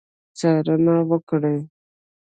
[0.39, 1.55] څارنه وکړي.